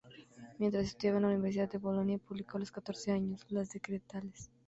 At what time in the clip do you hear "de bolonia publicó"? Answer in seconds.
1.69-2.57